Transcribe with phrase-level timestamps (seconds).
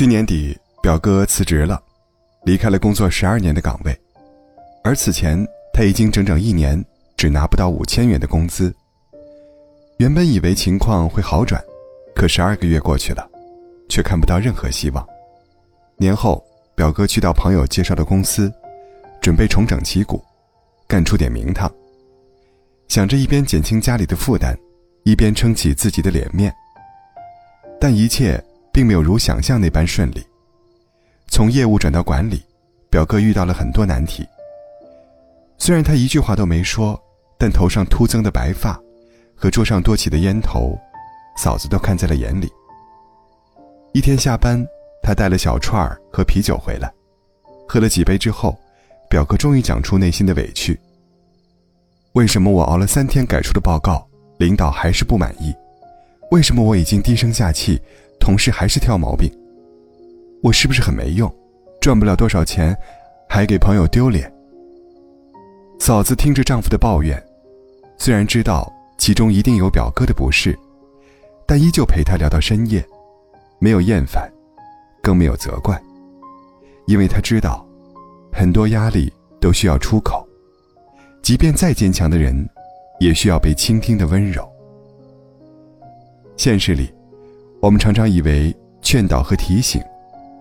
[0.00, 1.78] 去年底，表哥辞职了，
[2.46, 3.94] 离开了工作十二年的岗位，
[4.82, 6.82] 而此前他已经整整一年
[7.18, 8.74] 只拿不到五千元的工资。
[9.98, 11.62] 原本以为情况会好转，
[12.16, 13.28] 可十二个月过去了，
[13.90, 15.06] 却看不到任何希望。
[15.98, 16.42] 年后，
[16.74, 18.50] 表哥去到朋友介绍的公司，
[19.20, 20.24] 准备重整旗鼓，
[20.88, 21.70] 干出点名堂。
[22.88, 24.56] 想着一边减轻家里的负担，
[25.04, 26.50] 一边撑起自己的脸面。
[27.78, 30.24] 但一切并没有如想象那般顺利。
[31.28, 32.42] 从业务转到管理，
[32.88, 34.26] 表哥遇到了很多难题。
[35.58, 37.00] 虽然他一句话都没说，
[37.38, 38.80] 但头上突增的白发，
[39.34, 40.78] 和桌上多起的烟头，
[41.36, 42.48] 嫂子都看在了眼里。
[43.92, 44.66] 一天下班。
[45.02, 46.92] 他带了小串儿和啤酒回来，
[47.66, 48.54] 喝了几杯之后，
[49.08, 50.78] 表哥终于讲出内心的委屈。
[52.12, 54.06] 为什么我熬了三天改出的报告，
[54.38, 55.54] 领导还是不满意？
[56.30, 57.80] 为什么我已经低声下气，
[58.20, 59.28] 同事还是挑毛病？
[60.42, 61.28] 我是不是很没用，
[61.80, 62.76] 赚不了多少钱，
[63.28, 64.32] 还给朋友丢脸？
[65.80, 67.20] 嫂子听着丈夫的抱怨，
[67.96, 70.56] 虽然知道其中一定有表哥的不是，
[71.46, 72.84] 但依旧陪他聊到深夜，
[73.58, 74.30] 没有厌烦。
[75.02, 75.82] 更没有责怪，
[76.86, 77.66] 因为他知道，
[78.30, 80.28] 很多压力都需要出口，
[81.22, 82.46] 即便再坚强的人，
[83.00, 84.46] 也需要被倾听的温柔。
[86.36, 86.92] 现实里，
[87.60, 89.82] 我们常常以为劝导和提醒，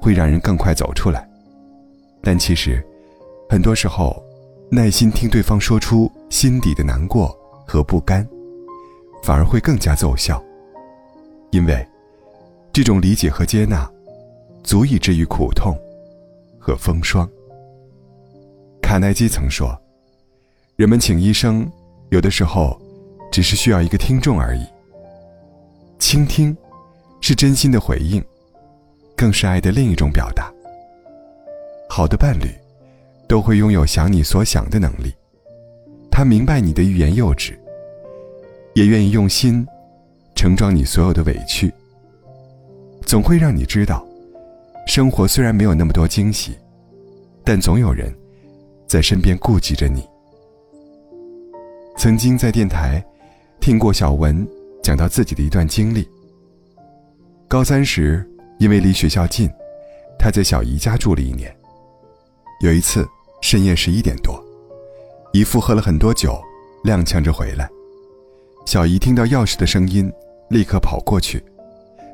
[0.00, 1.28] 会让人更快走出来，
[2.22, 2.84] 但其实，
[3.50, 4.22] 很多时候，
[4.70, 8.26] 耐心听对方说出心底的难过和不甘，
[9.22, 10.42] 反而会更加奏效，
[11.50, 11.86] 因为，
[12.72, 13.88] 这种理解和接纳。
[14.64, 15.74] 足以治愈苦痛
[16.58, 17.26] 和风霜。
[18.82, 19.74] 卡耐基曾说
[20.76, 21.66] ：“人们请医生，
[22.10, 22.78] 有的时候
[23.32, 24.66] 只是需要一个听众而已。
[25.98, 26.54] 倾听，
[27.20, 28.24] 是真心的回应，
[29.16, 30.52] 更是爱的另一种表达。
[31.88, 32.50] 好的伴侣，
[33.26, 35.12] 都会拥有想你所想的能力。
[36.10, 37.58] 他明白你的欲言又止，
[38.74, 39.66] 也愿意用心
[40.34, 41.72] 盛装你所有的委屈，
[43.06, 44.04] 总会让你知道。”
[44.86, 46.56] 生活虽然没有那么多惊喜，
[47.44, 48.10] 但总有人
[48.86, 50.02] 在身边顾及着你。
[51.98, 53.04] 曾经在电台
[53.60, 54.48] 听过小文
[54.82, 56.08] 讲到自己的一段经历。
[57.48, 58.22] 高三时，
[58.58, 59.50] 因为离学校近，
[60.18, 61.50] 他在小姨家住了一年。
[62.60, 63.08] 有一次
[63.40, 64.38] 深夜十一点多，
[65.32, 66.38] 姨父喝了很多酒，
[66.84, 67.66] 踉跄着回来。
[68.66, 70.12] 小姨听到钥匙的声音，
[70.50, 71.42] 立刻跑过去，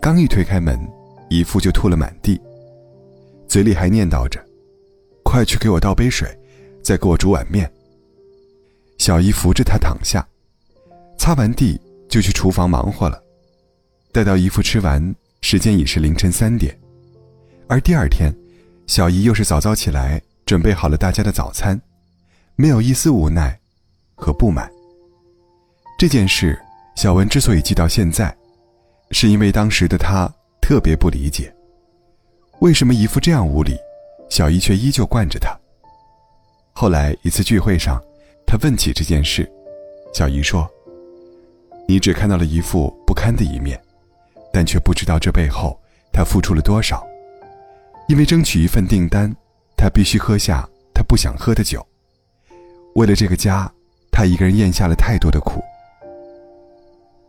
[0.00, 0.80] 刚一推开门，
[1.28, 2.40] 姨父就吐了满地。
[3.46, 4.42] 嘴里还念叨着
[5.22, 6.26] ：“快去给我倒杯水，
[6.82, 7.70] 再给我煮碗面。”
[8.96, 10.26] 小姨扶着他躺下，
[11.18, 11.78] 擦完地
[12.08, 13.22] 就去厨房忙活了。
[14.18, 16.76] 再到姨父吃完，时间已是凌晨三点。
[17.68, 18.34] 而第二天，
[18.88, 21.80] 小姨又是早早起来，准备好了大家的早餐，
[22.56, 23.56] 没有一丝无奈
[24.16, 24.68] 和不满。
[26.00, 26.60] 这件事，
[26.96, 28.36] 小文之所以记到现在，
[29.12, 30.28] 是因为当时的他
[30.60, 31.54] 特别不理解。
[32.58, 33.76] 为什么姨父这样无理，
[34.28, 35.56] 小姨却依旧惯着他？
[36.72, 38.02] 后来一次聚会上，
[38.44, 39.48] 他问起这件事，
[40.12, 40.68] 小姨说
[41.86, 43.80] ：“你只看到了姨父不堪的一面，
[44.58, 45.78] 但却不知道这背后
[46.12, 47.06] 他付出了多少。
[48.08, 49.32] 因为争取一份订单，
[49.76, 51.86] 他必须喝下他不想喝的酒。
[52.96, 53.72] 为了这个家，
[54.10, 55.62] 他一个人咽下了太多的苦。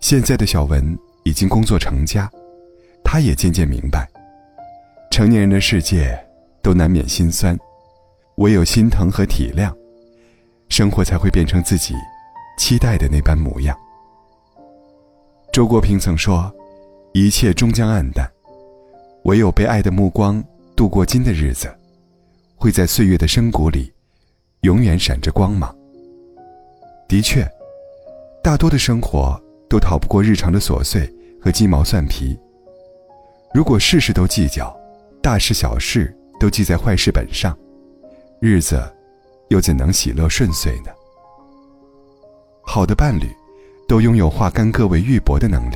[0.00, 2.26] 现在的小文已经工作成家，
[3.04, 4.08] 他也渐渐明白。”
[5.12, 6.18] 成年人的世界，
[6.62, 7.54] 都难免心酸，
[8.36, 9.70] 唯有心疼和体谅，
[10.70, 11.94] 生活才会变成自己
[12.56, 13.78] 期待的那般模样。
[15.52, 16.50] 周国平曾说
[17.12, 18.30] ：“一切终将黯淡，
[19.24, 20.42] 唯有被爱的目光
[20.76, 21.68] 度过今的日子，
[22.54, 23.92] 会在岁月的深谷里，
[24.60, 25.74] 永远闪着光芒。”
[27.08, 27.44] 的确，
[28.44, 31.12] 大多的生活都逃不过日常的琐碎
[31.42, 32.38] 和鸡毛蒜皮。
[33.52, 34.72] 如果事事都计较，
[35.20, 37.58] 大事小事都记在坏事本上，
[38.40, 38.80] 日子
[39.48, 40.92] 又怎能喜乐顺遂呢？
[42.62, 43.28] 好的伴侣，
[43.88, 45.74] 都拥有化干戈为玉帛的能力，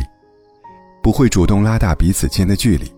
[1.05, 2.91] 不会主动拉大彼此间的距离，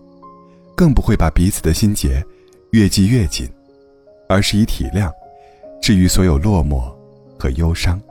[0.77, 2.25] 更不会把彼此的心结
[2.71, 3.45] 越系越紧，
[4.29, 5.11] 而是以体谅
[5.81, 6.89] 治愈所有落寞
[7.37, 8.01] 和忧伤，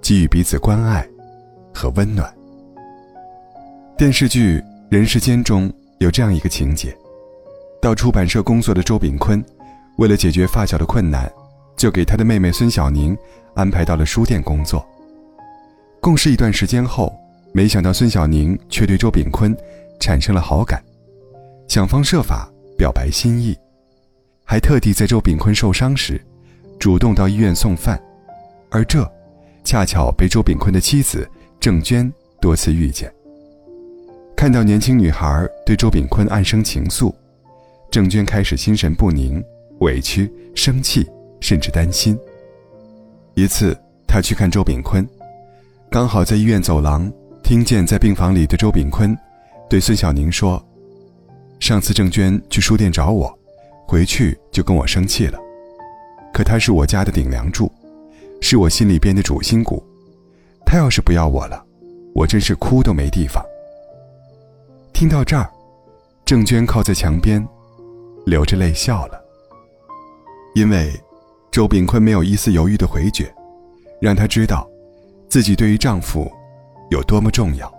[0.00, 1.08] 给予彼此关爱
[1.72, 2.34] 和温暖。
[3.96, 4.58] 电视剧
[4.90, 6.92] 《人世间》中有这样一个情节。
[7.80, 9.40] 到出版社工作的周炳坤，
[9.98, 11.32] 为了解决发小的困难，
[11.76, 13.16] 就给他的妹妹孙小宁
[13.54, 14.84] 安排到了书店工作。
[16.00, 17.16] 共事一段时间后，
[17.52, 19.54] 没想到孙小宁却对周炳坤
[20.00, 20.82] 产生了好感，
[21.68, 23.56] 想方设法表白心意，
[24.44, 26.20] 还特地在周炳坤受伤时，
[26.78, 28.02] 主动到医院送饭，
[28.70, 29.06] 而这，
[29.64, 31.28] 恰巧被周炳坤的妻子
[31.60, 32.10] 郑娟
[32.40, 33.12] 多次遇见。
[34.34, 37.14] 看到年轻女孩对周炳坤暗生情愫，
[37.90, 39.44] 郑娟开始心神不宁、
[39.80, 41.06] 委屈、生气，
[41.38, 42.18] 甚至担心。
[43.34, 43.78] 一次，
[44.08, 45.06] 她去看周炳坤，
[45.90, 49.16] 刚好在医院走廊听见在病房里的周炳坤
[49.68, 50.64] 对孙小宁说
[51.60, 53.38] ：“上次郑娟去书店找我，
[53.86, 55.38] 回去就跟我生气了。
[56.32, 57.70] 可她是我家的顶梁柱，
[58.40, 59.82] 是我心里边的主心骨，
[60.64, 61.62] 她要是不要我了，
[62.14, 63.44] 我真是哭都没地方。”
[64.94, 65.50] 听到这儿，
[66.24, 67.46] 郑娟靠在墙边，
[68.24, 69.20] 流着泪笑了。
[70.54, 70.92] 因为
[71.50, 73.34] 周炳坤没有一丝犹豫的回绝，
[74.00, 74.66] 让她知道
[75.28, 76.30] 自己对于丈夫
[76.92, 77.72] 有多么重要。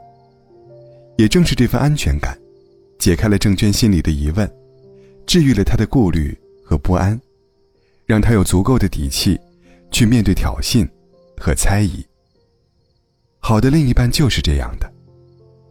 [1.18, 2.38] 也正是这份安全感，
[2.98, 4.52] 解开了郑娟心里的疑问，
[5.28, 7.20] 治愈了她的顾虑和不安，
[8.06, 9.40] 让她有足够的底气
[9.92, 10.88] 去面对挑衅
[11.38, 12.04] 和猜疑。
[13.40, 14.92] 好的另一半就是这样的，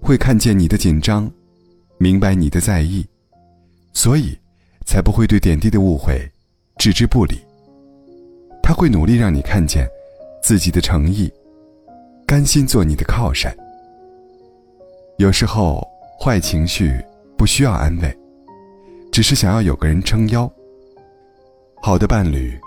[0.00, 1.30] 会看见你的紧张。
[1.98, 3.06] 明白你的在意，
[3.92, 4.36] 所以
[4.84, 6.20] 才不会对点滴的误会
[6.78, 7.38] 置之不理。
[8.60, 9.88] 他会努力让你看见
[10.42, 11.30] 自己的诚意，
[12.26, 13.54] 甘心做你的靠山。
[15.18, 15.86] 有时候
[16.20, 17.00] 坏情绪
[17.36, 18.18] 不需要安慰，
[19.10, 20.50] 只是想要有个人撑腰。
[21.82, 22.58] 好的伴侣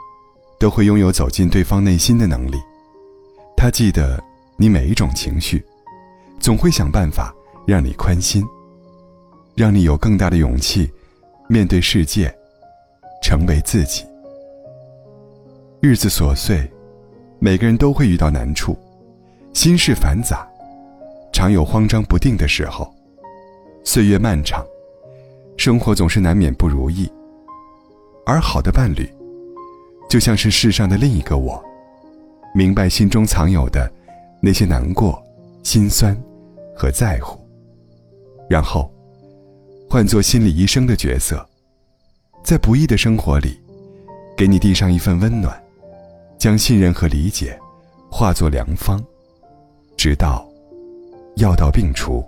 [0.60, 2.58] 都会拥有走进对方内心的能力，
[3.58, 4.22] 他记得
[4.58, 5.64] 你每一种情绪，
[6.40, 7.34] 总会想办法
[7.66, 8.46] 让你宽心。
[9.56, 10.92] 让你有更大的勇气
[11.48, 12.30] 面对世界，
[13.24, 14.04] 成为自己。
[15.80, 16.70] 日子琐碎，
[17.40, 18.78] 每个人都会遇到难处，
[19.56, 20.46] 心事繁杂，
[21.32, 22.94] 常有慌张不定的时候。
[23.86, 24.66] 岁月漫长，
[25.56, 27.10] 生活总是难免不如意。
[28.26, 29.10] 而好的伴侣，
[30.10, 31.64] 就像是世上的另一个我，
[32.54, 33.90] 明白心中藏有的
[34.42, 35.24] 那些难过、
[35.64, 36.16] 心酸
[36.76, 37.40] 和在乎，
[38.50, 38.92] 然后。
[39.88, 41.48] 换做心理医生的角色，
[42.44, 43.58] 在不易的生活里，
[44.36, 45.58] 给你递上一份温暖，
[46.38, 47.58] 将信任和理解
[48.12, 49.02] 化作良方，
[50.06, 50.48] 直到
[51.38, 52.24] 药到病除。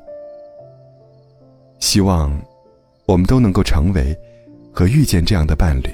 [1.77, 2.35] 希望
[3.05, 4.17] 我们都能够成为
[4.73, 5.89] 和遇见这样的伴侣，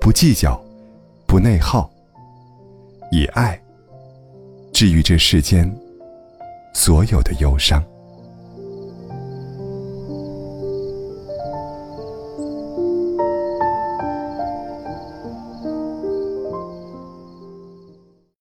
[0.00, 0.60] 不计较，
[1.24, 1.88] 不内耗，
[3.12, 3.56] 以爱
[4.72, 5.72] 治愈这世间
[6.74, 7.80] 所有的忧伤。